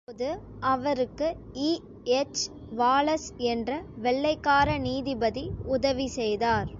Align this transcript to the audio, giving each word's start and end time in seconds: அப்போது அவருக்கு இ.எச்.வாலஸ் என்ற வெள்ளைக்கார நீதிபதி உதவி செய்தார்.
அப்போது 0.03 0.27
அவருக்கு 0.69 1.27
இ.எச்.வாலஸ் 1.63 3.27
என்ற 3.49 3.69
வெள்ளைக்கார 4.01 4.67
நீதிபதி 4.87 5.43
உதவி 5.71 6.07
செய்தார். 6.15 6.69